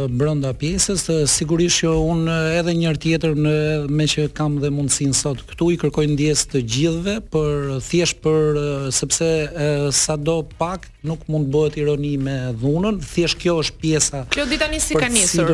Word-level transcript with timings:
brenda 0.10 0.50
pjesës, 0.58 1.04
sigurisht 1.30 1.84
që 1.84 1.92
un 2.02 2.24
edhe 2.34 2.74
një 2.74 2.88
herë 2.90 3.02
tjetër 3.04 3.36
në 3.38 3.54
me 3.94 4.08
që 4.10 4.24
kam 4.34 4.56
dhe 4.64 4.72
mundsinë 4.74 5.14
sot 5.22 5.44
këtu 5.52 5.68
i 5.76 5.78
kërkoj 5.84 6.08
ndjesë 6.10 6.50
të 6.56 6.64
gjithëve 6.74 7.16
për 7.36 7.78
thjesht 7.86 8.18
për 8.24 8.64
sepse 8.98 9.30
sado 9.94 10.40
pak 10.58 10.90
nuk 11.06 11.30
mund 11.30 11.54
bëhet 11.54 11.78
ironi 11.84 12.16
me 12.18 12.40
dhunën, 12.64 12.98
thjesht 13.14 13.38
kjo 13.46 13.60
është 13.62 13.78
pjesa. 13.86 14.26
Kjo 14.34 14.50
ditani 14.50 14.82
si 14.82 14.98
ka 14.98 15.12
nisur? 15.14 15.54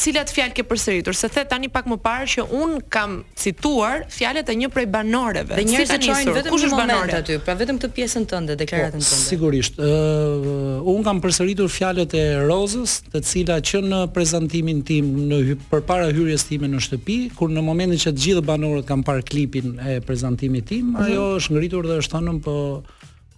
cilat 0.00 0.32
fjalë 0.32 0.54
ke 0.56 0.64
përsëritur? 0.66 1.14
Se 1.16 1.28
the 1.32 1.42
tani 1.50 1.68
pak 1.72 1.88
më 1.90 1.98
parë 2.04 2.28
që 2.34 2.44
un 2.56 2.78
kam 2.92 3.18
cituar 3.38 4.06
fjalët 4.12 4.48
e 4.48 4.56
një 4.62 4.70
prej 4.74 4.86
banoreve. 4.94 5.58
Dhe 5.58 5.66
njerëzit 5.68 6.04
si 6.04 6.08
çojnë 6.08 6.34
vetëm 6.38 6.54
kush 6.54 6.66
është 6.68 6.78
banori 6.80 7.16
aty, 7.18 7.36
pra 7.44 7.56
vetëm 7.60 7.78
këtë 7.82 7.94
pjesën 7.98 8.26
tënde, 8.30 8.54
po, 8.56 8.60
deklaratën 8.62 8.96
tënde. 8.96 9.10
Po, 9.10 9.30
sigurisht. 9.32 9.80
Ë 9.80 9.90
uh, 9.90 10.90
un 10.94 11.04
kam 11.06 11.20
përsëritur 11.24 11.70
fjalët 11.74 12.16
e 12.18 12.24
Rozës, 12.48 12.96
të 13.12 13.22
cilat 13.32 13.68
që 13.70 13.82
në 13.88 14.00
prezantimin 14.16 14.80
tim 14.88 15.12
në 15.30 15.42
përpara 15.70 16.08
hyrjes 16.14 16.48
time 16.48 16.70
në 16.72 16.80
shtëpi, 16.88 17.18
kur 17.36 17.52
në 17.52 17.64
momentin 17.66 18.00
që 18.00 18.14
të 18.16 18.24
gjithë 18.26 18.46
banorët 18.48 18.88
kanë 18.90 19.06
parë 19.10 19.26
klipin 19.28 19.76
e 19.90 19.98
prezantimit 20.06 20.68
tim, 20.72 20.94
mhm. 20.94 21.06
ajo 21.06 21.28
është 21.42 21.56
ngritur 21.58 21.88
dhe 21.90 22.00
është 22.04 22.16
thënë 22.16 22.38
po 22.46 22.56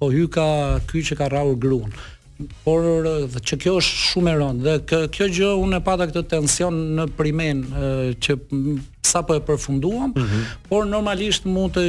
po 0.02 0.08
hyka 0.10 0.44
ky 0.90 0.98
që 1.10 1.14
ka 1.18 1.28
rrahur 1.30 1.54
gruan 1.62 1.92
por 2.64 2.84
që 3.46 3.58
kjo 3.62 3.74
është 3.80 4.02
shumë 4.06 4.32
e 4.32 4.36
rëndë 4.40 4.64
dhe 4.82 5.00
kjo 5.14 5.28
gjë 5.38 5.50
unë 5.64 5.80
e 5.80 5.84
pata 5.88 6.06
këtë 6.10 6.22
tension 6.32 6.76
në 6.98 7.06
primen 7.18 7.62
që 8.22 8.36
sa 9.12 9.24
po 9.26 9.34
e 9.36 9.42
përfunduam, 9.44 10.12
mm 10.14 10.22
-hmm. 10.22 10.44
por 10.68 10.86
normalisht 10.86 11.44
mund 11.44 11.74
të 11.76 11.84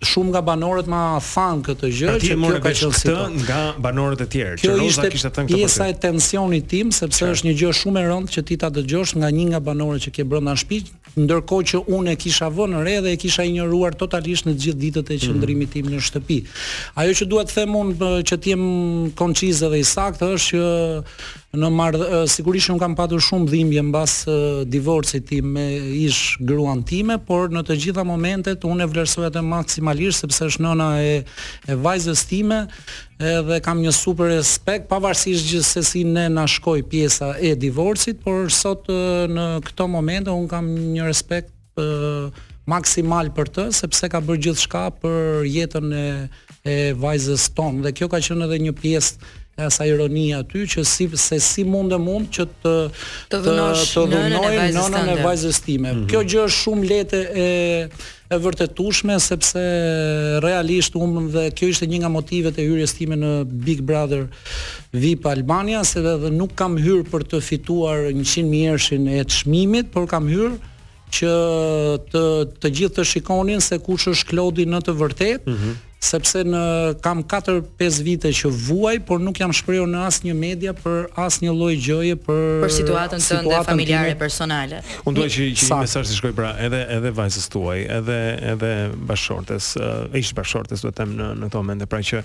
shumë 0.00 0.32
nga 0.32 0.40
banorët 0.44 0.86
ma 0.88 1.00
than 1.20 1.60
këtë 1.64 1.90
gjë 1.98 2.06
pra 2.08 2.20
që 2.20 2.28
kjo 2.28 2.38
ka 2.40 2.60
qenë 2.64 2.90
këtë 2.96 3.42
nga 3.44 3.60
banorët 3.84 4.22
e 4.24 4.26
tjerë. 4.32 4.56
Kjo 4.62 4.76
Roza 4.78 5.08
ishte 5.08 5.44
pjesa 5.52 5.88
e 5.92 5.96
tensionit 6.00 6.68
tim 6.72 6.92
sepse 6.94 7.28
është 7.34 7.48
një 7.50 7.54
gjë 7.60 7.74
shumë 7.82 8.00
e 8.00 8.06
rëndë 8.08 8.34
që 8.36 8.44
ti 8.48 8.56
ta 8.62 8.70
dëgjosh 8.72 9.12
nga 9.20 9.28
një 9.36 9.44
nga 9.52 9.60
banorët 9.68 10.06
që 10.06 10.14
ke 10.16 10.24
brenda 10.28 10.54
në 10.54 10.62
shtëpi, 10.62 10.78
ndërkohë 11.20 11.66
që 11.72 11.82
unë 11.98 12.14
e 12.14 12.18
kisha 12.24 12.48
vënë 12.54 12.84
re 12.86 12.96
dhe 13.04 13.12
e 13.16 13.20
kisha 13.20 13.44
injoruar 13.48 13.96
totalisht 14.00 14.48
në 14.48 14.56
gjithë 14.64 14.78
ditët 14.86 15.12
e 15.12 15.18
mhm. 15.18 15.26
qendrimit 15.28 15.74
tim 15.76 15.90
në 15.92 16.00
shtëpi. 16.08 16.40
Ajo 16.96 17.18
që 17.20 17.28
duhet 17.34 17.52
të 17.52 17.58
them 17.60 17.76
unë 17.82 18.14
që 18.30 18.40
të 18.40 18.54
jem 18.54 18.64
konciz 19.20 19.60
dhe 19.60 19.82
i 19.82 19.84
saktë 19.84 20.32
është 20.38 20.62
që 20.62 21.49
në 21.58 21.68
marrë, 21.74 22.04
sigurisht 22.30 22.68
që 22.68 22.74
unë 22.76 22.82
kam 22.82 22.92
patur 22.98 23.22
shumë 23.24 23.48
dhimbje 23.50 23.82
në 23.82 23.92
basë 23.94 24.34
divorcit 24.70 25.24
ti 25.26 25.40
me 25.42 25.64
ish 25.98 26.36
gruan 26.46 26.84
time, 26.86 27.16
por 27.26 27.50
në 27.50 27.64
të 27.66 27.76
gjitha 27.84 28.04
momentet 28.06 28.62
unë 28.68 28.84
e 28.86 28.90
vlerësoja 28.92 29.32
të 29.34 29.42
maksimalisht, 29.48 30.22
sepse 30.22 30.46
është 30.52 30.62
nëna 30.62 30.86
e, 31.02 31.16
e 31.74 31.78
vajzës 31.82 32.22
time, 32.30 32.60
edhe 33.32 33.58
kam 33.66 33.80
një 33.82 33.94
super 33.96 34.30
respekt, 34.30 34.86
pavarësisht 34.92 35.50
gjithë 35.50 35.66
se 35.72 35.82
si 35.90 36.04
ne 36.06 36.28
nashkoj 36.32 36.84
pjesa 36.90 37.32
e 37.40 37.56
divorcit, 37.58 38.22
por 38.22 38.46
sot 38.54 38.86
në 39.30 39.50
këto 39.66 39.88
momente 39.90 40.30
unë 40.30 40.52
kam 40.54 40.70
një 40.70 41.10
respekt 41.10 41.50
maksimal 42.70 43.32
për 43.34 43.50
të, 43.56 43.66
sepse 43.74 44.06
ka 44.12 44.22
bërë 44.22 44.44
gjithë 44.46 44.62
shka 44.68 44.86
për 45.02 45.42
jetën 45.50 45.94
e, 45.98 46.06
e 46.62 46.78
vajzës 46.94 47.50
tonë, 47.58 47.88
dhe 47.88 47.94
kjo 47.98 48.06
ka 48.12 48.22
qënë 48.22 48.46
edhe 48.46 48.62
një 48.68 48.76
pjesë 48.78 49.36
e 49.60 49.66
asaj 49.68 49.88
ironia 49.92 50.40
aty 50.42 50.64
që 50.74 50.84
si 50.88 51.06
se 51.20 51.38
si 51.40 51.64
mund 51.72 51.92
e 51.92 51.98
mund 52.02 52.30
që 52.34 52.46
të 52.62 52.74
të 53.32 53.40
dhunosh, 53.44 53.90
të 53.96 54.04
dhunoj 54.14 54.70
nënën 54.76 55.12
e 55.14 55.18
vajzës 55.24 55.60
time. 55.66 55.92
Mm 55.92 56.00
-hmm. 56.00 56.08
Kjo 56.10 56.24
gjë 56.30 56.46
është 56.46 56.58
shumë 56.62 56.90
lehtë 56.92 57.20
e 57.46 57.50
e 58.34 58.36
vërtetueshme 58.38 59.14
sepse 59.20 59.62
realisht 60.44 60.94
um 60.94 61.24
dhe 61.34 61.44
kjo 61.50 61.66
ishte 61.72 61.86
një 61.90 61.98
nga 62.04 62.08
motivet 62.08 62.58
e 62.58 62.66
hyrjes 62.68 62.92
time 62.98 63.16
në 63.18 63.30
Big 63.66 63.80
Brother 63.88 64.22
VIP 65.02 65.26
Albania, 65.26 65.80
se 65.84 65.98
edhe 66.14 66.30
nuk 66.38 66.52
kam 66.60 66.76
hyrë 66.78 67.10
për 67.12 67.24
të 67.30 67.40
fituar 67.48 67.98
100 68.12 68.46
mijë 68.52 68.78
shin 68.84 69.08
e 69.16 69.24
çmimit, 69.34 69.90
por 69.94 70.06
kam 70.12 70.30
hyrë 70.30 70.54
që 71.16 71.32
të 72.12 72.22
të 72.60 72.68
gjithë 72.76 73.00
të 73.00 73.04
shikonin 73.10 73.60
se 73.60 73.78
kush 73.86 74.06
është 74.12 74.26
Klodi 74.30 74.64
në 74.70 74.78
të 74.86 74.92
vërtetë. 75.02 75.46
Mm 75.50 75.54
-hmm 75.62 75.88
sepse 76.00 76.40
në 76.48 76.60
kam 77.04 77.20
4-5 77.28 77.98
vite 78.06 78.30
që 78.34 78.50
vuaj, 78.70 78.94
por 79.06 79.20
nuk 79.20 79.38
jam 79.42 79.52
shprehur 79.54 79.88
në 79.92 80.04
asnjë 80.08 80.34
media 80.38 80.72
për 80.76 81.10
asnjë 81.20 81.52
lloj 81.52 81.74
gjëje 81.84 82.16
për 82.24 82.46
për 82.64 82.72
situatën 82.76 83.24
tënde 83.26 83.60
familjare 83.68 84.14
personale. 84.20 84.80
Unë 85.04 85.18
dua 85.18 85.28
që 85.30 85.50
një 85.50 85.68
mesazh 85.82 86.10
të 86.10 86.16
shkoj 86.18 86.32
pra 86.38 86.54
edhe 86.66 86.80
edhe 86.96 87.12
vajzës 87.18 87.50
tuaj, 87.52 87.78
edhe 87.98 88.16
edhe 88.54 88.72
bashortes, 89.10 89.74
e 89.76 89.90
ish 90.22 90.32
bashortes 90.40 90.84
duhet 90.86 90.96
të 90.96 91.04
them 91.04 91.14
në 91.20 91.28
në 91.42 91.50
këtë 91.50 91.60
moment, 91.64 91.88
pra 91.92 92.00
që 92.10 92.24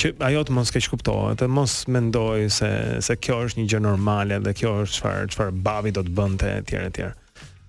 që 0.00 0.14
ajo 0.30 0.44
të 0.48 0.54
mos 0.56 0.70
keq 0.72 0.86
kuptohet, 0.94 1.42
të 1.42 1.48
mos 1.52 1.74
mendoj 1.92 2.46
se 2.56 2.70
se 3.04 3.18
kjo 3.20 3.42
është 3.46 3.60
një 3.60 3.68
gjë 3.74 3.82
normale 3.84 4.38
dhe 4.46 4.54
kjo 4.56 4.78
është 4.86 4.96
çfarë 4.96 5.28
çfarë 5.34 5.58
babi 5.68 5.92
do 5.98 6.06
të 6.08 6.14
bënte 6.16 6.54
etj 6.62 6.78
etj. 6.86 7.10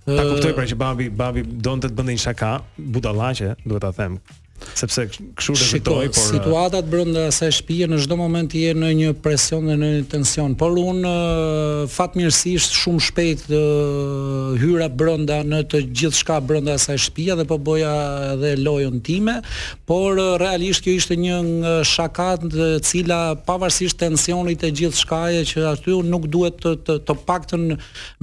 Ta 0.07 0.23
kuptoj 0.25 0.55
pra 0.57 0.63
që 0.71 0.79
babi 0.79 1.09
babi 1.11 1.43
donte 1.43 1.91
të 1.91 1.99
bënte 1.99 2.15
një 2.15 2.23
shaka, 2.23 2.55
budallaqe, 2.79 3.57
duhet 3.67 3.83
ta 3.83 3.91
them, 3.99 4.15
sepse 4.73 5.03
kështu 5.35 5.53
rezultoi 5.57 6.07
por 6.13 6.25
situatat 6.27 6.87
brenda 6.89 7.25
asaj 7.29 7.51
shtëpie 7.59 7.87
në 7.91 7.97
çdo 8.05 8.15
moment 8.19 8.53
je 8.55 8.71
në 8.77 8.91
një 8.99 9.11
presion 9.23 9.65
dhe 9.69 9.75
në 9.77 9.89
një 9.95 10.03
tension 10.11 10.53
por 10.59 10.75
un 10.79 11.01
fatmirësisht 11.93 12.75
shumë 12.81 13.03
shpejt 13.07 13.43
uh, 13.49 14.53
hyra 14.61 14.87
brenda 14.89 15.41
në 15.47 15.61
të 15.71 15.81
gjithçka 16.01 16.37
brenda 16.47 16.77
asaj 16.79 17.01
shtëpie 17.07 17.37
dhe 17.41 17.47
po 17.49 17.57
boja 17.57 17.91
edhe 18.33 18.55
lojën 18.61 19.01
time 19.05 19.37
por 19.89 20.19
uh, 20.21 20.29
realisht 20.41 20.85
kjo 20.85 20.95
ishte 21.01 21.17
një 21.19 21.39
shakat 21.91 22.45
e 22.47 22.71
cila 22.85 23.19
pavarësisht 23.47 23.99
tensionit 24.01 24.61
të 24.63 24.71
gjithçka 24.81 25.21
që 25.51 25.65
aty 25.73 25.97
nuk 26.07 26.29
duhet 26.31 26.61
të 26.63 26.75
të, 26.87 26.99
të 27.07 27.17
paktën 27.27 27.71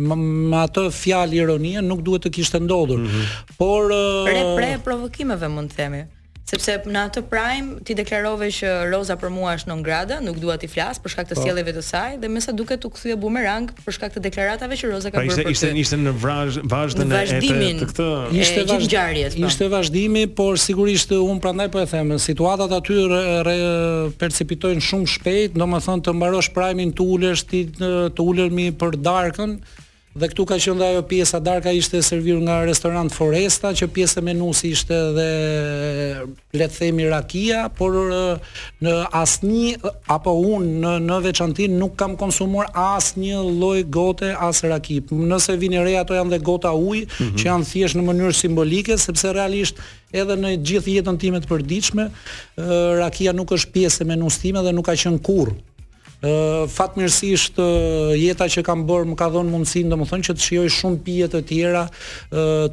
me 0.06 0.62
atë 0.64 0.88
fjalë 0.94 1.43
ironie 1.43 1.82
nuk 1.85 2.00
duhet 2.06 2.25
të 2.26 2.32
kishte 2.38 2.62
ndodhur 2.64 3.02
mm 3.02 3.08
-hmm. 3.08 3.56
por 3.58 3.93
uh, 3.93 4.25
pre 4.26 4.43
pre 4.56 4.70
provokimeve 4.85 5.49
mund 5.52 5.70
të 5.75 5.76
themi 5.79 6.02
sepse 6.48 6.74
në 6.88 7.00
atë 7.10 7.22
prime 7.30 7.80
ti 7.84 7.94
deklarove 7.98 8.48
që 8.54 8.70
Roza 8.92 9.16
për 9.20 9.30
mua 9.34 9.52
është 9.58 9.70
non 9.70 9.82
grada, 9.84 10.18
nuk 10.24 10.38
dua 10.40 10.56
ti 10.60 10.68
flas 10.70 11.00
për 11.02 11.12
shkak 11.12 11.30
të 11.32 11.36
po. 11.36 11.44
sjelljeve 11.44 11.74
të 11.76 11.82
saj 11.84 12.16
dhe 12.22 12.30
mesa 12.32 12.48
sa 12.50 12.54
duket 12.56 12.84
u 12.88 12.90
kthye 12.94 13.16
bumerang 13.20 13.68
për 13.84 13.96
shkak 13.98 14.14
të 14.16 14.22
deklaratave 14.28 14.78
që 14.80 14.90
Roza 14.92 15.12
ka 15.12 15.20
bërë. 15.20 15.34
Pra 15.34 15.44
ishte 15.44 15.52
ishte, 15.52 15.72
ishte 15.84 15.98
në 16.00 16.14
vazh 16.22 16.60
vazhdimin 16.72 17.62
e 17.64 17.80
të, 17.82 17.88
këtë. 17.90 18.10
Ishte 18.40 18.62
vazh 18.70 18.86
ngjarjes. 18.88 19.36
Po. 19.36 19.46
Ishte 19.50 19.68
vazhdimi, 19.74 20.22
por 20.38 20.58
sigurisht 20.62 21.12
un 21.18 21.42
prandaj 21.44 21.68
po 21.74 21.82
e 21.84 21.88
them, 21.90 22.14
situatat 22.22 22.72
aty 22.78 22.96
percepitojnë 24.22 24.86
shumë 24.88 25.10
shpejt, 25.16 25.58
domethënë 25.60 26.06
të 26.08 26.16
mbarosh 26.16 26.48
prime-in 26.56 26.94
të 26.96 27.08
ulësh 27.16 27.44
ti 27.50 27.62
të 27.76 28.24
ulërmi 28.30 28.70
për 28.80 28.96
darkën, 29.08 29.58
dhe 30.18 30.28
këtu 30.32 30.44
ka 30.50 30.56
qenë 30.60 30.84
ajo 30.90 31.02
pjesa 31.08 31.38
darka 31.44 31.70
ishte 31.74 32.00
servir 32.02 32.38
nga 32.42 32.60
restorant 32.66 33.12
Foresta 33.14 33.70
që 33.76 33.86
pjesë 33.94 34.20
e 34.20 34.24
menusi 34.28 34.72
ishte 34.74 34.96
dhe 35.14 35.26
le 36.58 36.66
të 36.66 36.76
themi 36.78 37.06
rakia 37.10 37.66
por 37.78 37.94
në 38.82 38.94
asnjë 39.20 39.92
apo 40.16 40.34
un 40.56 40.66
në 40.82 40.94
në 41.06 41.20
veçantë 41.28 41.68
nuk 41.78 41.94
kam 42.00 42.16
konsumuar 42.20 42.70
asnjë 42.82 43.42
lloj 43.60 43.78
gote 43.98 44.32
as 44.48 44.64
raki 44.66 44.98
nëse 45.12 45.56
vini 45.62 45.80
re 45.86 45.94
ato 46.02 46.18
janë 46.18 46.34
dhe 46.36 46.42
gota 46.50 46.74
ujë 46.74 47.04
mm 47.06 47.22
-hmm. 47.22 47.38
që 47.38 47.46
janë 47.50 47.68
thjesht 47.70 47.96
në 47.98 48.06
mënyrë 48.10 48.34
simbolike 48.42 48.98
sepse 49.04 49.32
realisht 49.38 49.78
edhe 50.12 50.34
në 50.40 50.56
gjithë 50.66 50.96
jetën 50.98 51.18
time 51.22 51.38
të 51.40 51.48
përditshme 51.52 52.10
rakia 53.02 53.32
nuk 53.36 53.50
është 53.56 53.72
pjesë 53.76 54.02
e 54.02 54.04
menusit 54.12 54.42
time 54.42 54.60
dhe 54.66 54.72
nuk 54.72 54.86
ka 54.86 54.92
qenë 55.02 55.22
kurrë 55.28 55.56
fatmirësisht 56.68 57.58
jeta 58.18 58.46
që 58.50 58.62
kam 58.66 58.80
bërë 58.88 59.06
më 59.12 59.16
ka 59.20 59.28
dhënë 59.30 59.52
mundësinë 59.52 59.92
domethënë 59.92 60.26
që 60.26 60.34
të 60.38 60.42
shijoj 60.42 60.70
shumë 60.74 60.96
pije 61.06 61.28
të 61.30 61.40
tjera 61.46 61.82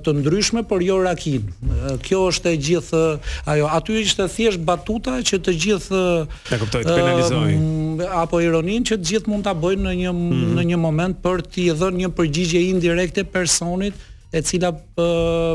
të 0.06 0.14
ndryshme 0.18 0.64
por 0.68 0.82
jo 0.82 0.98
rakin. 1.04 1.46
Kjo 2.02 2.24
është 2.32 2.56
e 2.56 2.58
gjithë 2.70 3.04
ajo 3.54 3.70
aty 3.78 4.00
ishte 4.02 4.26
thjesht 4.34 4.64
batuta 4.66 5.20
që 5.22 5.40
të 5.46 5.56
gjithë 5.62 6.02
e 6.58 6.60
kuptoj 6.64 6.82
të 6.90 6.98
penalizoj 6.98 8.10
apo 8.24 8.42
ironin 8.42 8.86
që 8.90 8.98
të 8.98 9.10
gjithë 9.12 9.30
mund 9.32 9.46
ta 9.46 9.54
bëjnë 9.54 9.84
në 9.92 9.96
një 10.02 10.10
mm 10.10 10.34
-hmm. 10.34 10.58
në 10.58 10.66
një 10.74 10.82
moment 10.82 11.22
për 11.22 11.46
t'i 11.52 11.70
dhënë 11.70 12.02
një 12.02 12.10
përgjigje 12.18 12.66
indirekte 12.72 13.24
personit 13.24 13.94
e 14.34 14.42
cila 14.42 14.74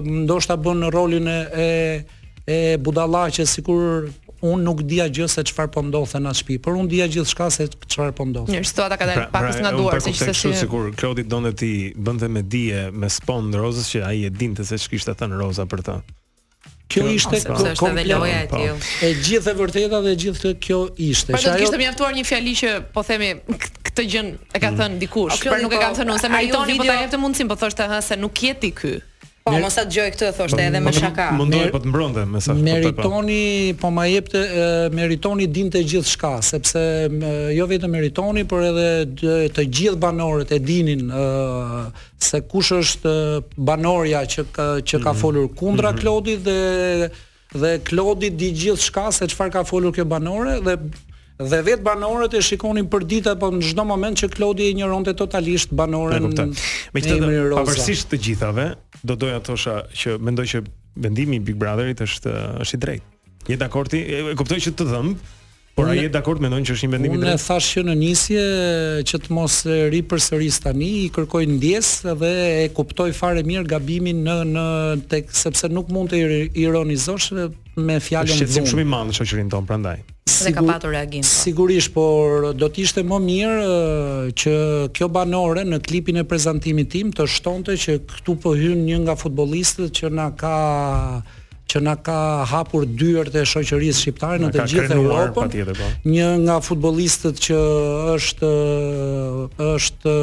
ndoshta 0.07 0.55
bën 0.57 0.87
rolin 0.91 1.27
e 1.29 2.05
e 2.47 2.77
budallaqe 2.79 3.47
sikur 3.47 4.09
unë 4.41 4.63
nuk 4.65 4.81
dija 4.89 5.05
gjë 5.13 5.27
se 5.35 5.43
çfarë 5.51 5.73
po 5.75 5.83
ndodhte 5.85 6.21
në 6.23 6.33
shtëpi, 6.39 6.57
por 6.65 6.77
unë 6.81 6.89
dija 6.93 7.07
gjithçka 7.13 7.49
se 7.53 7.67
çfarë 7.75 8.15
po 8.19 8.25
ndodhte. 8.31 8.55
Mirë, 8.55 8.69
situata 8.69 8.97
ka 9.01 9.09
dalë 9.09 9.27
pra, 9.27 9.33
pakos 9.35 9.59
pra, 9.59 9.65
nga 9.67 9.73
duar, 9.77 10.01
siç 10.05 10.17
ishte 10.17 10.33
si. 10.35 10.53
Sigur, 10.65 10.89
Klodi 10.97 11.25
donte 11.29 11.53
ti 11.61 11.73
bëndhe 11.97 12.29
me 12.33 12.43
dije 12.43 12.87
me 12.95 13.11
Spon 13.13 13.51
Rozës 13.57 13.91
që 13.95 14.03
ai 14.11 14.23
e 14.29 14.33
dinte 14.33 14.65
se 14.67 14.79
ç'kishte 14.81 15.13
thënë 15.21 15.41
Roza 15.43 15.67
për 15.71 15.85
ta. 15.89 15.99
Kjo 16.91 17.05
ishte 17.13 17.39
kompleta 17.45 18.17
e 18.27 18.47
po. 18.51 18.57
tij. 18.57 18.89
E 19.07 19.11
gjithë 19.23 19.53
e 19.53 19.57
vërteta 19.61 20.01
dhe 20.07 20.17
gjithë 20.25 20.43
të 20.43 20.55
kjo 20.65 20.79
ishte. 21.11 21.37
Por 21.37 21.45
do 21.47 21.53
të 21.55 21.61
kishte 21.63 21.79
mjaftuar 21.85 22.17
një 22.17 22.25
fjali 22.27 22.57
që 22.63 22.73
po 22.97 23.05
themi 23.07 23.29
këtë 23.61 24.09
gjën 24.11 24.33
e 24.33 24.57
ka 24.59 24.73
mm. 24.73 24.81
thënë 24.81 24.99
dikush, 25.05 25.39
por 25.47 25.61
nuk 25.63 25.71
e 25.77 25.79
po, 25.79 25.83
kam 25.85 25.95
thënë 26.01 26.17
unë 26.17 26.25
se 26.25 26.33
meritoni, 26.35 26.79
po 26.83 26.89
ta 26.91 26.99
jep 27.05 27.15
të 27.15 27.21
mundsin, 27.23 27.47
po 27.53 27.61
thoshte 27.63 27.87
hë 27.93 28.01
se 28.09 28.19
nuk 28.19 28.43
je 28.43 28.57
ti 28.65 28.73
ky. 28.83 28.97
Po 29.41 29.55
mos 29.57 29.73
sa 29.81 29.87
dëgjoj 29.89 30.09
këtë 30.13 30.27
thoshte 30.37 30.59
po, 30.61 30.65
edhe 30.67 30.81
me 30.85 30.91
shaka. 30.93 31.31
Mundoj 31.33 31.71
po 31.73 31.79
të 31.81 31.89
mbronte 31.89 32.25
me 32.29 32.43
sa. 32.45 32.53
Pra. 32.53 32.61
Meritoni, 32.61 33.73
po 33.81 33.89
ma 33.95 34.05
jepte 34.07 34.43
meritoni 34.93 35.47
dinte 35.49 35.81
gjithçka, 35.81 36.35
sepse 36.45 36.83
jo 37.57 37.67
vetëm 37.71 37.95
meritoni, 37.97 38.45
por 38.51 38.65
edhe 38.69 39.49
të 39.57 39.65
gjithë 39.79 39.99
banorët 40.03 40.53
e 40.53 40.61
dinin 40.61 41.07
ë 41.09 41.83
se 42.21 42.43
kush 42.53 42.75
është 42.83 43.17
banorja 43.57 44.23
që 44.29 44.47
ka, 44.53 44.69
që 44.85 45.01
ka 45.01 45.09
mhm. 45.15 45.21
folur 45.23 45.49
kundra 45.57 45.95
mhm. 45.95 46.03
Klodit 46.03 46.45
dhe 46.47 46.59
dhe 47.51 47.71
Klodi 47.87 48.29
di 48.39 48.53
gjithçka 48.55 49.09
se 49.15 49.27
çfarë 49.31 49.57
ka 49.57 49.65
folur 49.67 49.97
kjo 49.97 50.05
banore 50.09 50.61
dhe 50.67 50.77
dhe 51.41 51.57
vet 51.67 51.81
banorët 51.83 52.35
e 52.37 52.43
shikonin 52.47 52.85
për 52.93 53.07
ditë 53.11 53.33
apo 53.33 53.49
në 53.51 53.65
çdo 53.73 53.85
moment 53.89 54.21
që 54.21 54.29
Klodi 54.37 54.69
i 54.71 54.77
njëronte 54.79 55.17
totalisht 55.19 55.73
banoren. 55.73 56.29
Megjithatë, 56.95 57.41
pavarësisht 57.57 58.13
të 58.13 58.21
gjithave, 58.29 58.69
do 59.05 59.17
doja 59.17 59.41
të 59.41 59.47
thosha 59.49 59.75
që 60.01 60.17
mendoj 60.21 60.47
që 60.55 60.63
vendimi 61.01 61.39
i 61.41 61.45
Big 61.47 61.59
Brotherit 61.61 62.01
është 62.05 62.35
është 62.65 62.77
i 62.77 62.81
drejtë. 62.85 63.13
Je 63.55 63.61
dakord 63.61 63.93
ti? 63.95 64.01
E 64.01 64.35
kuptoj 64.37 64.59
që 64.67 64.73
të 64.77 64.87
them, 64.91 65.15
por 65.79 65.89
ai 65.89 65.97
je 66.03 66.11
dakord 66.13 66.43
mendon 66.45 66.65
që 66.67 66.75
është 66.77 66.89
një 66.89 66.93
vendim 66.97 67.15
i 67.15 67.21
drejtë? 67.21 67.31
Unë 67.31 67.45
thash 67.47 67.71
që 67.77 67.85
në 67.89 67.95
nisje 68.03 68.45
që 69.09 69.21
të 69.25 69.33
mos 69.37 69.59
ri 69.95 70.03
përsëris 70.11 70.59
tani, 70.67 70.91
i 71.07 71.09
kërkoj 71.15 71.47
ndjes 71.57 71.93
dhe 72.21 72.33
e 72.67 72.69
kuptoj 72.77 73.11
fare 73.17 73.45
mirë 73.49 73.67
gabimin 73.73 74.21
në 74.27 74.37
në 74.53 74.67
tek 75.13 75.33
sepse 75.41 75.71
nuk 75.73 75.93
mund 75.95 76.13
të 76.13 76.23
ironizosh 76.67 77.33
me 77.81 78.01
fjalën 78.03 78.37
e 78.37 78.47
vogël. 78.51 78.69
shumë 78.75 78.85
i 78.85 78.91
madh 78.93 79.11
në 79.13 79.21
shoqërinë 79.21 79.55
tonë 79.57 79.69
prandaj. 79.71 79.97
Sigur, 80.31 80.53
dhe 80.53 80.57
ka 80.57 80.65
patur 80.73 80.91
reagim. 80.95 81.21
Po. 81.25 81.29
Sigurisht, 81.29 81.93
por 81.97 82.49
do 82.57 82.69
të 82.71 82.85
ishte 82.85 83.03
më 83.07 83.19
mirë 83.27 83.67
që 84.41 84.55
kjo 84.97 85.09
banore 85.17 85.65
në 85.67 85.81
klipin 85.87 86.23
e 86.23 86.27
prezantimit 86.31 86.91
tim 86.95 87.13
të 87.15 87.27
shtonte 87.35 87.77
që 87.81 87.97
këtu 88.11 88.37
po 88.43 88.55
hyn 88.59 88.85
një 88.89 89.01
nga 89.07 89.17
futbollistët 89.21 89.93
që 90.01 90.13
na 90.21 90.29
ka 90.41 90.55
që 91.71 91.79
na 91.87 91.93
ka 92.03 92.15
hapur 92.51 92.83
dyert 92.99 93.35
e 93.39 93.45
shoqërisë 93.47 94.01
shqiptare 94.03 94.41
në 94.43 94.49
të 94.57 94.65
gjithë 94.73 94.97
Europën. 94.99 95.53
Po. 95.71 95.91
Një 96.11 96.31
nga 96.47 96.57
futbollistët 96.67 97.39
që 97.45 97.61
është 98.17 98.57
është 99.69 100.17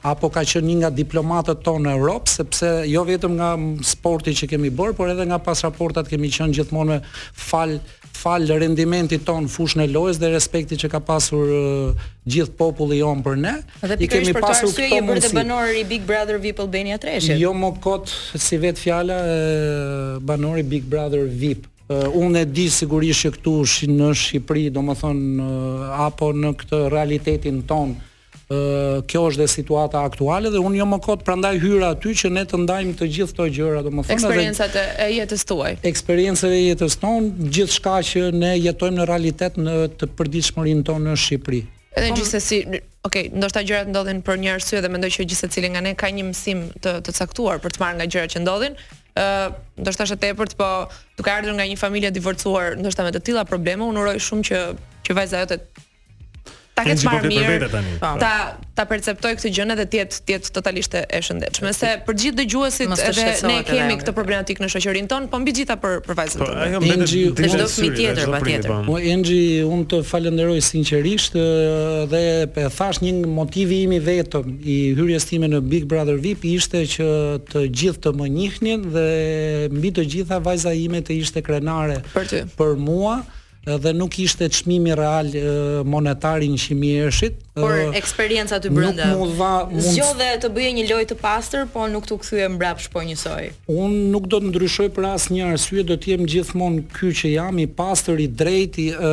apo 0.00 0.28
ka 0.32 0.42
qenë 0.48 0.64
një 0.68 0.74
nga 0.80 0.90
diplomatët 0.96 1.60
tonë 1.64 1.84
në 1.86 1.94
Europë, 1.98 2.32
sepse 2.36 2.70
jo 2.88 3.02
vetëm 3.08 3.34
nga 3.36 3.50
sporti 3.86 4.34
që 4.40 4.48
kemi 4.54 4.70
bërë, 4.72 4.94
por 4.96 5.12
edhe 5.12 5.26
nga 5.28 5.38
pas 5.42 5.64
raportat 5.66 6.08
kemi 6.08 6.30
qenë 6.32 6.56
gjithmonë 6.58 7.00
fal 7.48 7.78
fal 8.20 8.42
rendimentit 8.52 9.22
ton 9.24 9.46
fushën 9.48 9.80
e 9.86 9.86
lojës 9.94 10.18
dhe 10.20 10.28
respektit 10.28 10.80
që 10.82 10.88
ka 10.92 10.98
pasur 11.00 11.46
uh, 11.56 12.08
gjithë 12.28 12.52
populli 12.58 12.98
jon 12.98 13.22
për 13.24 13.38
ne. 13.40 13.52
Dhe 13.80 13.96
I 14.04 14.08
kemi 14.12 14.34
pasur 14.36 14.68
këtë 14.74 14.98
mundësi. 14.98 15.30
Dhe 15.30 15.30
pikërisht 15.30 15.36
për 15.38 15.48
të 15.70 15.80
i 15.80 15.84
Big 15.88 16.04
Brother 16.10 16.36
VIP 16.42 16.60
Albania 16.60 16.98
Treshit. 17.00 17.38
Jo 17.40 17.54
më 17.56 17.70
kot 17.80 18.12
si 18.12 18.58
vet 18.60 18.76
fjala 18.82 19.16
e 19.24 20.20
i 20.20 20.64
Big 20.72 20.88
Brother 20.94 21.26
VIP 21.28 21.66
Uh, 21.90 22.04
unë 22.22 22.44
e 22.44 22.46
di 22.54 22.68
sigurisht 22.70 23.24
që 23.24 23.30
këtu 23.34 23.52
shi 23.66 23.88
në 23.90 24.12
Shqipëri, 24.14 24.68
do 24.70 24.84
më 24.86 24.94
thonë, 25.00 25.30
uh, 25.42 26.02
apo 26.04 26.28
në 26.38 26.52
këtë 26.60 26.84
realitetin 26.92 27.56
tonë, 27.66 27.96
ë 28.50 29.04
kjo 29.08 29.20
është 29.30 29.44
dhe 29.44 29.48
situata 29.50 30.00
aktuale 30.04 30.50
dhe 30.50 30.58
unë 30.66 30.80
jo 30.80 30.86
më 30.90 30.96
kot 31.06 31.22
prandaj 31.26 31.58
hyra 31.62 31.92
aty 31.94 32.12
që 32.18 32.30
ne 32.34 32.42
të 32.50 32.58
ndajmë 32.64 32.94
të 32.98 33.08
gjithë 33.16 33.32
këto 33.36 33.46
gjëra 33.56 33.82
domethënë 33.86 34.14
eksperiencat 34.16 34.78
e 34.82 35.06
jetës 35.14 35.44
tuaj 35.46 35.76
eksperiencave 35.90 36.56
e 36.58 36.64
jetës 36.72 36.96
tonë 37.02 37.50
gjithçka 37.56 37.94
që 38.10 38.22
ne 38.34 38.54
jetojmë 38.58 38.98
në 38.98 39.06
realitet 39.12 39.58
në 39.62 39.76
të 40.00 40.10
përditshmërinë 40.18 40.82
tonë 40.90 41.06
në 41.12 41.18
Shqipëri 41.26 41.60
edhe 41.62 42.08
Por... 42.10 42.20
gjithsesi 42.22 42.62
Ok, 43.08 43.16
ndoshta 43.32 43.62
gjërat 43.64 43.88
ndodhin 43.88 44.18
për 44.20 44.36
një 44.42 44.48
arsye 44.58 44.82
dhe 44.84 44.88
mendoj 44.92 45.08
që 45.14 45.24
gjithë 45.30 45.46
secili 45.48 45.70
nga 45.72 45.80
ne 45.86 45.94
ka 45.96 46.10
një 46.12 46.26
mësim 46.28 46.66
të 46.84 46.98
të 47.06 47.14
caktuar 47.16 47.56
për 47.64 47.72
të 47.72 47.80
marrë 47.80 47.96
nga 48.02 48.06
gjërat 48.12 48.34
që 48.34 48.42
ndodhin. 48.44 48.74
ë 49.16 49.24
uh, 49.46 49.54
ndoshta 49.80 50.04
është 50.04 50.18
tepërt, 50.26 50.52
po 50.60 50.66
duke 51.16 51.32
ardhur 51.32 51.56
nga 51.56 51.64
një 51.66 51.78
familje 51.80 52.10
divorcuar, 52.12 52.76
ndoshta 52.76 53.06
me 53.06 53.14
të 53.16 53.22
tilla 53.24 53.46
probleme, 53.48 53.88
unë 53.88 54.02
uroj 54.04 54.18
shumë 54.20 54.44
që 54.50 54.60
që 55.06 55.16
vajza 55.16 55.40
jote 55.46 55.56
ta 56.80 56.88
ketë 56.88 57.04
po 57.04 57.12
marrë 57.12 57.30
mirë. 57.30 57.70
Po. 58.02 58.10
Ta 58.20 58.32
po. 58.54 58.68
ta 58.78 58.84
perceptoj 58.88 59.34
këtë 59.36 59.50
gjë 59.56 59.64
edhe 59.74 59.86
ti 59.92 60.00
jetë 60.00 60.40
ti 60.46 60.52
totalisht 60.56 60.96
e 61.00 61.20
shëndetshme. 61.26 61.72
Se 61.76 61.92
për 62.06 62.18
gjithë 62.24 62.38
dëgjuesit 62.40 62.94
edhe 63.06 63.48
ne 63.48 63.58
kemi 63.68 63.96
këtë 64.00 64.14
problematik 64.16 64.62
në 64.62 64.70
shoqërinë 64.74 65.10
tonë, 65.10 65.30
po 65.32 65.40
mbi 65.42 65.54
gjitha 65.60 65.76
për 65.82 65.98
për 66.08 66.18
vajzën 66.20 66.44
tonë. 66.44 66.68
Engji, 66.96 67.22
ne 67.44 67.60
do 67.60 67.68
fmi 67.70 67.90
tjetër 67.96 68.32
patjetër. 68.34 68.74
Po 68.88 68.98
Engji, 69.14 69.40
unë 69.66 69.88
të 69.92 70.02
falenderoj 70.10 70.60
sinqerisht 70.68 71.38
dhe 72.14 72.22
e 72.64 72.68
thash 72.78 73.02
një 73.04 73.14
motivi 73.30 73.82
im 73.86 73.96
i 73.96 74.00
vetëm 74.08 74.52
i 74.74 74.78
hyrjes 74.98 75.28
time 75.30 75.50
në 75.52 75.62
Big 75.72 75.88
Brother 75.90 76.18
VIP 76.22 76.46
ishte 76.54 76.84
që 76.96 77.10
të 77.50 77.66
gjithë 77.80 78.04
të 78.06 78.14
më 78.20 78.30
njihnin 78.38 78.88
dhe 78.94 79.04
mbi 79.74 79.92
të 79.96 80.06
gjitha 80.14 80.40
vajza 80.46 80.72
ime 80.78 81.00
të 81.04 81.16
ishte 81.22 81.42
krenare 81.44 82.00
për, 82.14 82.30
për 82.58 82.76
mua 82.80 83.20
dhe 83.64 83.92
nuk 83.92 84.16
ishte 84.18 84.48
çmimi 84.48 84.94
real 84.96 85.28
monetar 85.84 86.40
i 86.40 86.46
100 86.48 86.70
mijëshit. 86.74 87.32
Por 87.54 87.72
eksperjenca 87.94 88.56
ty 88.60 88.68
brenda. 88.72 89.06
Nuk 89.12 89.18
mund 89.18 89.34
va 89.36 89.68
mund 89.68 90.40
të 90.40 90.48
bëje 90.56 90.70
një 90.78 90.84
lojë 90.88 91.08
të 91.10 91.16
pastër, 91.20 91.66
po 91.72 91.84
nuk 91.92 92.06
të 92.08 92.16
kthye 92.22 92.46
mbrapsh 92.56 92.88
po 92.92 93.02
njësoj. 93.04 93.50
Un 93.68 93.96
nuk 94.14 94.28
do 94.32 94.40
të 94.40 94.48
ndryshoj 94.52 94.88
për 94.96 95.08
asnjë 95.10 95.44
arsye, 95.52 95.84
do 95.90 95.96
të 96.00 96.14
jem 96.14 96.22
gjithmonë 96.32 96.86
ky 96.96 97.12
që 97.20 97.32
jam 97.34 97.60
i 97.60 97.66
pastër 97.80 98.22
i 98.24 98.28
drejtë 98.40 98.86
ë 98.96 99.10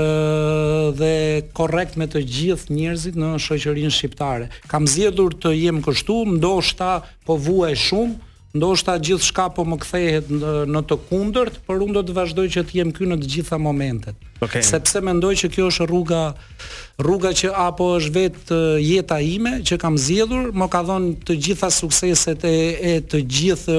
dhe 1.01 1.11
korrekt 1.57 1.97
me 1.99 2.07
të 2.07 2.23
gjithë 2.23 2.71
njerëzit 2.77 3.19
në 3.19 3.33
shoqërinë 3.43 3.91
shqiptare. 3.97 4.47
Kam 4.71 4.87
zgjedhur 4.87 5.35
të 5.43 5.51
jem 5.59 5.83
kështu, 5.85 6.21
ndoshta 6.37 6.93
po 7.27 7.35
vuaj 7.35 7.75
shumë, 7.87 8.23
ndoshta 8.57 8.95
gjithë 9.03 9.27
shka 9.31 9.45
po 9.55 9.65
më 9.69 9.77
kthehet 9.83 10.29
në, 10.33 10.53
në 10.73 10.81
të 10.89 10.97
kundërt, 11.09 11.59
por 11.67 11.81
unë 11.85 11.95
do 11.99 12.03
të 12.09 12.15
vazhdoj 12.17 12.47
që 12.55 12.63
të 12.69 12.79
jem 12.79 12.91
këy 12.97 13.07
në 13.11 13.17
të 13.23 13.29
gjitha 13.35 13.59
momentet. 13.61 14.17
Okay. 14.43 14.61
Sepse 14.61 15.01
mendoj 15.01 15.31
që 15.41 15.49
kjo 15.55 15.67
është 15.71 15.87
rruga 15.89 16.21
rruga 17.01 17.31
që 17.39 17.51
apo 17.61 17.87
është 17.97 18.11
vetë 18.15 18.59
jeta 18.85 19.17
ime 19.25 19.55
që 19.65 19.77
kam 19.81 19.95
zgjedhur, 20.01 20.51
më 20.57 20.67
ka 20.73 20.81
dhënë 20.85 21.13
të 21.25 21.35
gjitha 21.47 21.71
sukseset 21.73 22.45
e, 22.45 22.53
e 22.77 22.97
të 23.09 23.23
gjithë 23.37 23.77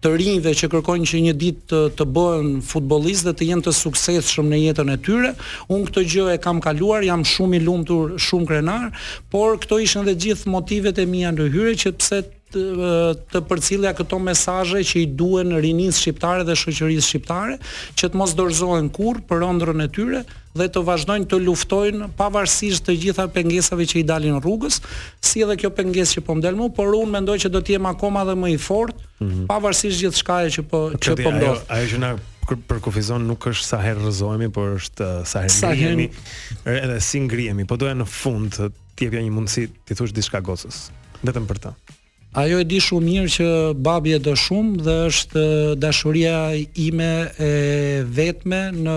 të 0.00 0.12
rinjve 0.16 0.52
që 0.56 0.68
kërkojnë 0.72 1.08
që 1.10 1.20
një 1.26 1.32
ditë 1.42 1.66
të, 1.72 1.80
të 1.98 2.06
bëhen 2.16 2.52
futbollistë 2.64 3.28
dhe 3.28 3.34
të 3.40 3.48
jenë 3.50 3.66
të 3.66 3.74
suksesshëm 3.76 4.48
në 4.48 4.60
jetën 4.64 4.94
e 4.94 4.98
tyre. 5.04 5.34
Unë 5.68 5.90
këtë 5.90 6.04
gjë 6.14 6.28
e 6.38 6.40
kam 6.46 6.62
kaluar, 6.64 7.04
jam 7.04 7.26
shumë 7.28 7.58
i 7.58 7.62
lumtur, 7.66 8.14
shumë 8.28 8.48
krenar, 8.48 8.86
por 9.32 9.58
këto 9.60 9.82
ishin 9.84 10.06
edhe 10.06 10.16
gjithë 10.24 10.54
motivet 10.54 11.02
e 11.02 11.08
mia 11.12 11.34
në 11.36 11.50
hyrje 11.52 11.76
që 11.84 12.22
të, 12.52 13.14
të 13.32 13.40
përcilja 13.48 13.92
këto 13.98 14.18
mesazhe 14.24 14.82
që 14.86 15.02
i 15.04 15.08
duhen 15.18 15.54
rinisë 15.62 16.00
shqiptare 16.02 16.44
dhe 16.46 16.56
shoqërisë 16.58 17.06
shqiptare, 17.08 17.56
që 17.98 18.10
të 18.10 18.18
mos 18.20 18.34
dorëzohen 18.38 18.90
kur 18.94 19.22
për 19.30 19.44
ëndrrën 19.46 19.84
e 19.86 19.90
tyre 19.94 20.22
dhe 20.58 20.66
të 20.66 20.82
vazhdojnë 20.86 21.28
të 21.30 21.38
luftojnë 21.46 22.08
pavarësisht 22.18 22.88
të 22.88 22.96
gjitha 23.04 23.28
pengesave 23.34 23.86
që 23.86 24.00
i 24.00 24.06
dalin 24.10 24.40
rrugës, 24.42 24.80
si 25.22 25.44
edhe 25.46 25.54
kjo 25.62 25.70
pengesë 25.78 26.18
që 26.18 26.24
po 26.26 26.34
ndel 26.40 26.58
por 26.76 26.90
unë 26.98 27.12
mendoj 27.14 27.38
që 27.44 27.52
do 27.54 27.60
të 27.62 27.76
jem 27.76 27.86
akoma 27.92 28.24
dhe 28.26 28.34
më 28.44 28.52
i 28.56 28.58
fort 28.64 28.98
mhm. 29.22 29.46
pavarësisht 29.50 30.02
gjithçka 30.02 30.40
që 30.58 30.66
po 30.72 30.82
që 30.98 31.16
po 31.22 31.34
ndodh. 31.36 31.62
Ajo, 31.68 31.68
ajo 31.78 31.90
që 31.94 32.02
na 32.02 32.12
për 32.50 32.80
kufizon 32.82 33.28
nuk 33.30 33.44
është 33.52 33.62
sa 33.68 33.78
herë 33.78 34.00
rrëzohemi, 34.02 34.48
por 34.50 34.72
është 34.80 35.06
uh, 35.06 35.20
sa 35.28 35.44
herë 35.44 35.52
sa 35.54 35.68
herë... 35.78 36.06
Er, 36.64 36.78
edhe 36.80 36.96
si 37.06 37.20
ngrihemi, 37.22 37.62
po 37.70 37.78
doja 37.78 37.92
në 37.94 38.08
fund 38.10 38.58
të 38.58 39.06
jap 39.06 39.14
një 39.20 39.30
mundësi 39.36 39.68
ti 39.86 39.94
thosh 39.96 40.10
diçka 40.16 40.40
gocës, 40.44 40.88
vetëm 41.22 41.46
për 41.48 41.60
të. 41.68 41.74
Ajo 42.32 42.60
e 42.62 42.64
di 42.64 42.76
shumë 42.78 43.06
mirë 43.08 43.30
që 43.34 43.46
babi 43.82 44.12
e 44.14 44.18
do 44.22 44.36
shumë 44.38 44.84
dhe 44.86 44.92
është 45.10 45.40
dashuria 45.82 46.36
ime 46.78 47.08
e 47.42 47.48
vetme 48.06 48.60
në, 48.70 48.94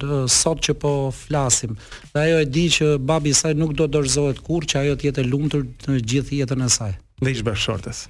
në 0.00 0.20
sot 0.32 0.62
që 0.64 0.76
po 0.80 0.92
flasim. 1.12 1.74
Dhe 2.14 2.22
ajo 2.22 2.38
e 2.40 2.46
di 2.48 2.64
që 2.72 2.94
babi 3.04 3.34
saj 3.36 3.52
nuk 3.60 3.74
do 3.76 3.84
dorëzohet 3.92 4.40
kur 4.46 4.64
që 4.64 4.80
ajo 4.86 4.96
tjetë 5.02 5.26
e 5.26 5.28
lumëtër 5.28 5.66
në 5.92 6.00
gjithë 6.14 6.38
jetën 6.40 6.64
e 6.64 6.70
saj. 6.72 6.90
Dhe 7.20 7.34
ishë 7.36 7.46
bashkëshortës? 7.50 8.02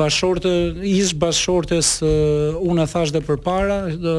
Bashkëshortës, 0.00 0.82
ishë 0.96 1.20
bashkëshortës, 1.26 1.92
unë 2.72 2.88
e 2.88 2.90
thash 2.96 3.12
dhe 3.18 3.24
për 3.28 3.42
para, 3.44 3.78
dhe, 3.92 4.16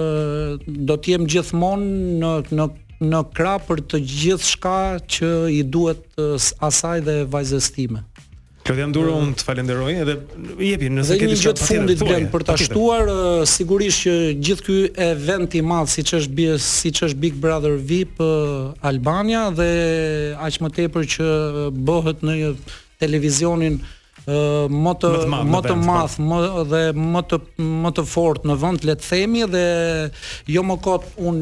do 0.69 1.01
t'jem 1.01 1.25
gjithmonë 1.25 1.91
në, 2.21 2.35
në 2.53 2.69
në 3.07 3.23
krah 3.35 3.57
për 3.67 3.81
të 3.91 3.99
gjithë 4.15 4.47
shka 4.55 4.75
që 5.15 5.31
i 5.57 5.61
duhet 5.63 6.03
asaj 6.63 6.99
dhe 7.07 7.17
vajzës 7.33 7.71
time. 7.75 8.03
Claudia 8.63 8.85
jam 8.85 8.93
uh, 8.95 9.07
unë 9.25 9.33
të 9.35 9.43
falenderoj 9.43 9.93
edhe 10.05 10.13
jepi 10.63 10.87
nëse 10.93 11.17
ke 11.19 11.25
të 11.27 11.33
Dhe 11.33 11.33
një 11.33 11.65
fundit 11.67 12.29
për 12.31 12.45
të 12.47 12.53
shtuar, 12.61 13.09
uh, 13.11 13.39
sigurisht 13.51 14.05
që 14.05 14.13
gjithë 14.39 14.63
ky 14.63 14.75
event 15.09 15.57
i 15.59 15.63
madh 15.67 15.91
siç 15.91 16.13
është 16.21 16.37
bie 16.37 16.53
siç 16.63 17.01
është 17.09 17.19
Big 17.25 17.41
Brother 17.43 17.75
VIP 17.75 18.21
uh, 18.23 18.71
Albania 18.87 19.49
dhe 19.51 19.67
aq 20.47 20.61
më 20.63 20.71
tepër 20.79 21.09
që 21.17 21.27
bëhet 21.89 22.23
në 22.23 22.39
televizionin 23.03 23.81
më 24.25 24.93
të 25.01 25.09
më 25.27 25.59
të 25.65 25.73
po. 25.73 25.79
madh, 25.83 26.13
më 26.31 26.39
dhe 26.71 26.81
më 27.15 27.21
të 27.29 27.39
më 27.83 27.89
të 27.97 28.05
fortë 28.13 28.47
në 28.49 28.55
vend 28.61 28.85
le 28.87 28.95
të 28.99 29.07
themi 29.09 29.41
dhe 29.53 29.63
jo 30.55 30.63
më 30.67 30.77
kot 30.85 31.05
un 31.19 31.37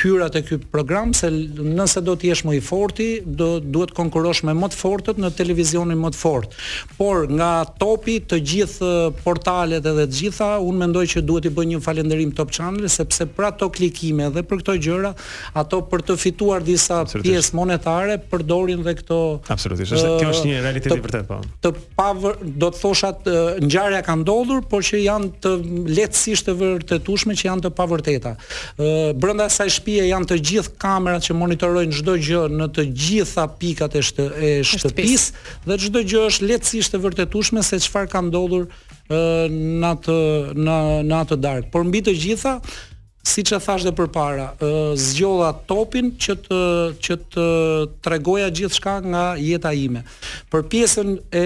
hyra 0.00 0.28
te 0.34 0.42
ky 0.46 0.58
program 0.74 1.12
se 1.14 1.30
nëse 1.30 2.02
do 2.06 2.16
të 2.18 2.30
jesh 2.30 2.42
më 2.46 2.56
i 2.58 2.60
forti, 2.70 3.08
do 3.24 3.60
duhet 3.62 3.92
konkurrosh 3.96 4.42
me 4.46 4.54
më 4.58 4.72
të 4.72 4.80
fortët 4.80 5.20
në 5.22 5.30
televizionin 5.38 5.98
më 6.02 6.10
të 6.14 6.18
fortë. 6.18 6.64
Por 6.98 7.26
nga 7.36 7.52
topi 7.78 8.18
të 8.30 8.40
gjithë 8.52 8.90
portalet 9.22 9.84
edhe 9.86 10.06
të 10.10 10.18
gjitha, 10.20 10.50
un 10.58 10.80
mendoj 10.82 11.06
që 11.14 11.22
duhet 11.28 11.46
i 11.50 11.54
bëj 11.56 11.68
një 11.74 11.80
falënderim 11.84 12.34
Top 12.38 12.50
Channel 12.52 12.90
sepse 12.90 13.28
për 13.36 13.50
ato 13.52 13.70
klikime 13.70 14.30
dhe 14.34 14.42
për 14.42 14.62
këto 14.64 14.76
gjëra, 14.82 15.14
ato 15.54 15.82
për 15.90 16.04
të 16.10 16.18
fituar 16.26 16.64
disa 16.66 17.04
pjesë 17.12 17.54
monetare 17.56 18.18
përdorin 18.30 18.82
dhe 18.86 18.96
këto 18.98 19.20
Absolutisht, 19.50 19.94
është 19.94 20.16
kjo 20.20 20.34
është 20.34 20.50
një 20.50 20.60
realitet 20.66 20.96
i 20.96 21.00
vërtet 21.04 21.28
po 21.30 21.40
pa 22.00 22.10
vër, 22.20 22.36
do 22.60 22.70
të 22.72 22.80
thoshat 22.80 23.28
ngjarja 23.66 24.00
ka 24.06 24.14
ndodhur, 24.22 24.62
por 24.70 24.84
që 24.86 25.02
janë 25.04 25.30
të 25.44 25.50
lehtësisht 25.96 26.48
të 26.48 26.54
vërtetueshme 26.60 27.36
që 27.36 27.48
janë 27.50 27.64
të 27.66 27.72
pavërteta. 27.76 28.32
Ë 28.36 28.92
brenda 29.20 29.50
asaj 29.50 29.68
shtëpie 29.76 30.06
janë 30.08 30.30
të 30.30 30.38
gjithë 30.50 30.74
kamerat 30.80 31.26
që 31.28 31.36
monitorojnë 31.42 31.98
çdo 31.98 32.14
gjë 32.28 32.44
në 32.56 32.70
të 32.76 32.86
gjitha 33.02 33.44
pikat 33.60 33.98
e 34.00 34.04
shtëpis 34.08 35.26
dhe 35.68 35.80
çdo 35.88 36.04
gjë 36.12 36.24
është 36.30 36.48
lehtësisht 36.54 36.96
e 36.96 37.02
vërtetueshme 37.04 37.64
se 37.68 37.82
çfarë 37.84 38.10
ka 38.14 38.24
ndodhur 38.30 38.64
në 39.50 39.92
atë 39.92 40.16
në 40.62 40.76
në 41.10 41.20
atë 41.24 41.40
darkë. 41.44 41.68
Por 41.74 41.84
mbi 41.88 42.00
të 42.06 42.14
gjitha, 42.22 42.56
si 43.22 43.42
që 43.44 43.58
thash 43.60 43.84
dhe 43.84 43.92
për 43.96 44.08
para, 44.14 44.46
zgjodha 44.98 45.50
topin 45.68 46.12
që 46.20 46.36
të, 46.46 46.60
që 47.04 47.16
të 47.34 47.46
tregoja 48.04 48.46
gjithë 48.56 48.78
shka 48.78 48.94
nga 49.06 49.24
jeta 49.40 49.72
ime. 49.76 50.02
Për 50.52 50.64
pjesën 50.72 51.12
e 51.36 51.44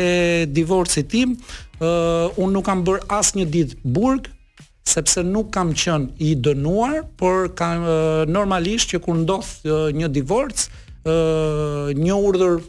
divorci 0.50 1.02
tim, 1.10 1.34
unë 1.82 2.52
nuk 2.54 2.66
kam 2.68 2.84
bërë 2.86 3.08
asë 3.18 3.40
një 3.40 3.46
ditë 3.56 3.94
burg, 3.96 4.30
sepse 4.86 5.24
nuk 5.26 5.50
kam 5.52 5.72
qënë 5.74 6.18
i 6.22 6.34
dënuar, 6.44 7.00
por 7.18 7.50
kam, 7.58 7.82
normalisht 8.30 8.92
që 8.94 9.02
kur 9.04 9.18
ndodhë 9.24 9.80
një 9.98 10.12
divorc, 10.14 10.68
një 12.04 12.20
urdhër 12.22 12.62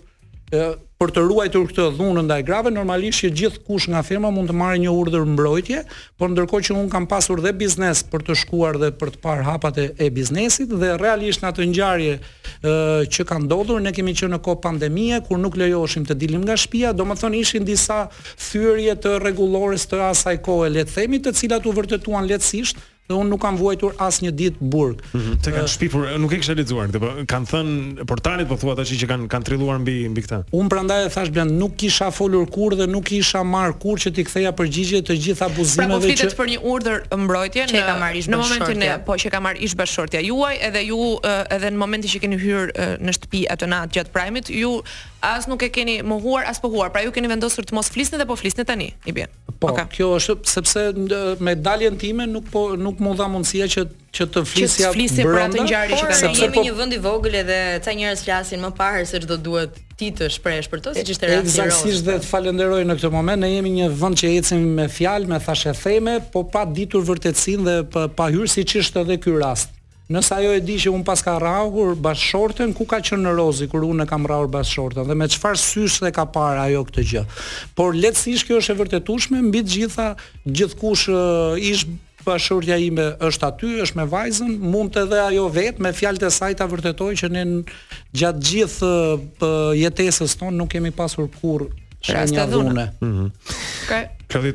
për 1.06 1.12
të 1.14 1.22
ruajtur 1.22 1.68
këtë 1.70 1.84
dhunë 2.00 2.22
ndaj 2.26 2.40
grave, 2.48 2.70
normalisht 2.74 3.20
që 3.22 3.30
gjithë 3.38 3.60
kush 3.68 3.86
nga 3.92 4.00
firma 4.06 4.32
mund 4.34 4.50
të 4.50 4.56
marrë 4.58 4.80
një 4.82 4.90
urdhër 4.98 5.26
mbrojtje, 5.36 5.84
por 6.18 6.32
ndërkohë 6.34 6.66
që 6.70 6.76
un 6.80 6.88
kam 6.90 7.06
pasur 7.10 7.42
dhe 7.46 7.52
biznes 7.54 8.02
për 8.10 8.24
të 8.26 8.38
shkuar 8.42 8.80
dhe 8.82 8.90
për 8.98 9.12
të 9.14 9.22
parë 9.22 9.46
hapat 9.46 9.78
e 10.02 10.08
biznesit 10.16 10.74
dhe 10.82 10.96
realisht 10.98 11.44
në 11.46 11.52
atë 11.52 11.68
ngjarje 11.70 12.16
ë 12.18 12.74
që 13.14 13.28
ka 13.30 13.38
ndodhur, 13.46 13.84
ne 13.86 13.94
kemi 13.94 14.16
qenë 14.18 14.34
në 14.34 14.42
kohë 14.48 14.62
pandemie 14.66 15.22
kur 15.28 15.38
nuk 15.44 15.60
lejoheshim 15.62 16.08
të 16.10 16.18
dilim 16.26 16.42
nga 16.48 16.58
shtëpia, 16.58 16.96
domethënë 16.98 17.42
ishin 17.46 17.70
disa 17.70 18.02
thyrje 18.48 18.98
të 19.06 19.18
rregullores 19.28 19.86
të 19.92 20.02
asaj 20.10 20.40
kohe, 20.48 20.72
le 20.74 20.88
të 20.90 20.98
themi, 20.98 21.22
të 21.22 21.36
cilat 21.44 21.70
u 21.70 21.76
vërtetuan 21.84 22.26
lehtësisht, 22.32 22.82
dhe 23.06 23.14
unë 23.14 23.30
nuk 23.30 23.42
kam 23.42 23.58
vuajtur 23.60 23.94
asë 24.02 24.26
një 24.26 24.32
ditë 24.40 24.68
burg. 24.74 25.02
Mm 25.12 25.20
-hmm. 25.20 25.42
Se 25.46 25.52
kanë 25.54 25.70
shpipur, 25.74 26.04
nuk 26.22 26.32
e 26.34 26.38
kështë 26.42 26.56
e 26.56 26.56
lidzuar, 26.62 26.88
dhe 26.90 27.00
po, 27.04 27.10
kanë 27.32 27.48
thënë 27.52 28.06
portalit, 28.10 28.48
po 28.50 28.58
thua 28.58 28.74
të 28.80 28.86
që 29.02 29.08
kanë, 29.12 29.28
kanë 29.30 29.46
triluar 29.46 29.78
mbi, 29.82 29.96
mbi 30.10 30.24
këta. 30.26 30.40
Unë 30.58 30.72
prandaj 30.74 30.98
e 31.06 31.12
thash 31.14 31.30
blenë, 31.30 31.54
nuk 31.60 31.82
isha 31.86 32.10
folur 32.12 32.48
kur 32.50 32.74
dhe 32.76 32.88
nuk 32.90 33.12
isha 33.12 33.44
marë 33.44 33.78
kur 33.80 34.00
që 34.02 34.10
t'i 34.14 34.24
ktheja 34.26 34.52
përgjigje 34.58 35.02
të 35.06 35.14
gjitha 35.26 35.46
abuzimeve 35.46 35.86
që... 35.86 35.88
Pra 35.88 36.00
po 36.00 36.06
flitet 36.08 36.32
që... 36.34 36.38
për 36.40 36.48
një 36.54 36.58
urdhër 36.72 37.00
mbrojtje 37.24 37.64
që 37.66 37.74
në, 37.74 37.84
ka 37.86 38.96
e... 38.98 39.00
po 39.06 39.14
që 39.22 39.28
ka 39.32 39.40
marë 39.46 39.60
ishë 39.66 39.76
bashortja 39.78 40.20
juaj, 40.26 40.56
edhe 40.68 40.82
ju, 40.90 41.00
edhe 41.56 41.70
në 41.72 41.78
momenti 41.78 42.10
që 42.14 42.20
keni 42.26 42.42
hyrë 42.42 42.72
në 43.06 43.12
shtëpi 43.20 43.46
atë 43.54 43.66
natë 43.76 43.92
gjatë 44.00 44.12
primit, 44.18 44.50
ju 44.50 44.82
as 45.22 45.48
nuk 45.50 45.62
e 45.62 45.70
keni 45.70 46.02
mohuar 46.04 46.44
as 46.48 46.60
pohuar. 46.60 46.76
huar, 46.88 46.92
pra 46.92 47.02
ju 47.06 47.12
keni 47.12 47.28
vendosur 47.32 47.66
të 47.66 47.74
mos 47.78 47.90
flisni 47.90 48.18
dhe 48.20 48.26
po 48.28 48.36
flisni 48.36 48.66
tani, 48.66 48.92
i 49.06 49.12
bien. 49.12 49.28
Po, 49.60 49.70
okay. 49.72 49.86
kjo 49.94 50.10
është 50.18 50.36
sepse 50.44 50.82
me 51.40 51.56
daljen 51.56 51.96
time 51.98 52.26
nuk 52.28 52.50
po 52.52 52.76
nuk 52.76 53.00
më 53.00 53.16
dha 53.18 53.28
mundësia 53.32 53.68
që 53.72 53.86
që 54.16 54.28
të 54.32 54.42
flisja 54.48 54.92
pra 54.92 54.92
brenda. 54.92 54.96
Që 54.96 54.96
flisje 54.96 55.26
për 55.26 55.40
atë 55.46 55.66
ngjarje 55.66 55.98
që 56.02 56.10
kanë 56.10 56.28
ne 56.28 56.42
jemi 56.42 56.56
po, 56.56 56.62
një 56.68 56.76
vend 56.82 56.98
i 56.98 57.00
vogël 57.04 57.38
edhe 57.42 57.58
ca 57.84 57.96
njerëz 58.00 58.24
flasin 58.28 58.62
më 58.64 58.70
parë 58.78 59.04
se 59.10 59.22
çdo 59.24 59.38
duhet 59.48 59.80
ti 60.00 60.10
të 60.16 60.30
shpresh 60.36 60.70
për 60.72 60.84
to, 60.84 60.94
siç 60.98 61.12
ishte 61.16 61.30
rasti. 61.32 61.52
Eksaktësisht 61.54 62.08
dhe 62.10 62.18
të 62.24 62.30
falenderoj 62.30 62.82
në 62.88 62.98
këtë 63.00 63.12
moment, 63.16 63.44
ne 63.46 63.52
jemi 63.54 63.72
një 63.80 63.90
vend 64.02 64.20
që 64.22 64.32
ecim 64.40 64.66
me 64.80 64.88
fjalë, 64.92 65.32
me 65.32 65.40
thashë 65.46 65.76
theme, 65.82 66.18
po 66.34 66.44
pa 66.52 66.64
ditur 66.68 67.04
vërtetësinë 67.08 67.68
dhe 67.70 67.78
pa, 67.94 68.08
pa 68.16 68.30
hyrë 68.32 68.52
siç 68.58 68.78
është 68.84 69.04
edhe 69.06 69.20
ky 69.26 69.36
rast. 69.44 69.72
Nëse 70.08 70.36
ajo 70.38 70.52
e 70.54 70.60
di 70.62 70.76
që 70.78 70.92
un 70.94 71.02
pas 71.02 71.18
ka 71.26 71.32
rrahur 71.42 71.96
bashortën, 71.98 72.76
ku 72.78 72.86
ka 72.86 73.00
qenë 73.02 73.32
Rozi 73.40 73.66
kur 73.68 73.88
unë 73.88 74.06
kam 74.06 74.28
rrahur 74.30 74.46
bashortën 74.54 75.02
dhe 75.10 75.16
me 75.18 75.26
çfarë 75.34 75.58
sysh 75.58 75.96
dhe 76.04 76.12
ka 76.14 76.28
parë 76.30 76.62
ajo 76.68 76.84
këtë 76.86 77.06
gjë. 77.10 77.24
Por 77.74 77.98
lehtësisht 77.98 78.46
kjo 78.46 78.60
është 78.62 78.76
e 78.76 78.80
vërtetueshme 78.84 79.42
mbi 79.48 79.64
të 79.66 79.74
gjitha 79.74 80.06
gjithkush 80.46 81.08
ish 81.58 81.88
bashortja 82.28 82.78
ime 82.86 83.08
është 83.28 83.50
aty, 83.50 83.72
është 83.88 83.98
me 83.98 84.06
vajzën, 84.14 84.52
mund 84.76 84.94
të 84.94 85.08
dhe 85.10 85.24
ajo 85.24 85.48
vetë 85.58 85.82
me 85.88 85.92
fjalët 85.98 86.28
e 86.30 86.32
saj 86.38 86.54
ta 86.62 86.70
vërtetoj 86.70 87.10
që 87.24 87.32
ne 87.34 87.46
gjatë 88.22 88.46
gjithë 88.52 88.94
jetesës 89.82 90.38
tonë 90.42 90.54
nuk 90.62 90.70
kemi 90.78 90.94
pasur 90.98 91.26
kurrë 91.40 91.72
Shenja 92.06 92.46
dhune. 92.48 92.92
Mm 93.02 93.32
-hmm. 93.32 93.56
Okay. 93.86 94.08
Dhe 94.26 94.52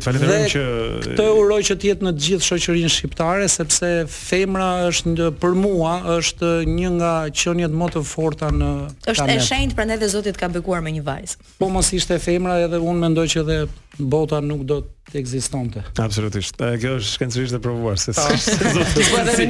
që... 0.53 0.63
këtë 1.07 1.27
uroj 1.41 1.61
që 1.67 1.75
tjetë 1.83 2.03
në 2.05 2.11
gjithë 2.23 2.45
shoqërinë 2.47 2.89
shqiptare, 2.91 3.47
sepse 3.49 3.89
femra 4.13 4.67
është 4.89 5.11
në, 5.15 5.29
për 5.41 5.55
mua, 5.63 5.93
është 6.19 6.49
një 6.79 6.91
nga 6.97 7.13
qënjet 7.41 7.75
më 7.81 7.87
të 7.95 8.03
forta 8.13 8.49
në 8.61 8.71
është 8.83 9.17
kanet. 9.21 9.21
është 9.21 9.37
e 9.37 9.47
shenjt, 9.51 9.73
prende 9.79 9.97
dhe 10.03 10.09
Zotit 10.13 10.37
ka 10.43 10.49
bëkuar 10.53 10.83
me 10.85 10.91
një 10.97 11.03
vajzë. 11.09 11.37
Po 11.63 11.69
mos 11.75 11.93
ishte 11.97 12.19
femra 12.19 12.59
edhe 12.67 12.83
unë 12.89 12.99
mendoj 13.07 13.27
që 13.35 13.45
dhe 13.51 13.59
bota 13.99 14.41
nuk 14.41 14.63
do 14.71 14.83
të 15.13 15.17
ekzistonte. 15.23 15.83
Absolutisht. 16.07 16.57
kjo 16.81 16.99
është 16.99 17.13
shkencërisht 17.17 17.55
e 17.55 17.59
provuar 17.67 17.97
se 17.99 18.13
sa 18.13 18.29
zotë. 18.77 19.49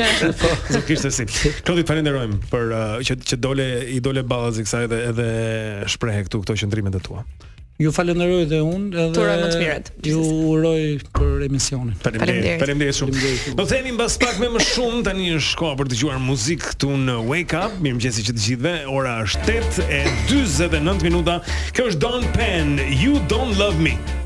Nuk 0.77 0.87
kishte 0.87 1.11
si. 1.11 1.25
Klodit 1.65 1.87
falenderojm 1.89 2.39
për 2.53 2.65
uh, 2.81 3.01
që 3.07 3.15
që 3.29 3.37
dole 3.37 3.69
i 3.97 4.01
dole 4.01 4.23
ballazi 4.23 4.63
kësaj 4.63 4.85
edhe 4.85 4.99
edhe 5.11 5.29
shprehe 5.89 6.23
këtu 6.29 6.37
këto 6.45 6.53
qëndrimet 6.61 6.97
e 6.97 7.03
tua. 7.09 7.25
Ju 7.81 7.89
falenderoj 7.97 8.45
dhe 8.51 8.59
unë 8.61 8.89
edhe 8.91 9.05
Turoj 9.17 9.37
më 9.41 9.47
të 9.55 9.61
mirët. 9.63 9.87
Ju 10.05 10.19
uroj 10.51 10.83
për 11.17 11.45
emisionin. 11.47 11.95
Faleminderit. 12.03 12.59
Faleminderit 12.61 12.99
shumë. 12.99 13.55
Do 13.57 13.65
themi 13.71 13.95
mbas 13.97 14.19
pak 14.21 14.37
me 14.43 14.51
më 14.53 14.61
shumë 14.69 15.01
tani 15.09 15.31
është 15.39 15.59
koha 15.63 15.79
për 15.81 15.89
të 15.89 15.95
dëgjuar 15.97 16.21
muzikë 16.27 16.75
këtu 16.75 16.93
në 17.07 17.17
Wake 17.33 17.57
Up. 17.57 17.79
Mirëmëngjes 17.81 18.21
që 18.27 18.37
të 18.37 18.45
gjithëve. 18.47 18.75
Ora 18.99 19.17
është 19.25 19.57
8:49 19.81 21.09
minuta. 21.09 21.39
Kjo 21.73 21.89
është 21.95 22.05
Don 22.05 22.29
Pen, 22.37 22.77
You 23.01 23.17
Don't 23.33 23.57
Love 23.57 23.81
Me. 23.81 24.20